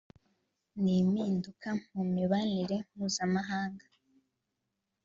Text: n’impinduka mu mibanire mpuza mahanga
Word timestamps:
n’impinduka 0.81 1.69
mu 1.93 2.03
mibanire 2.13 2.77
mpuza 2.91 3.23
mahanga 3.33 3.85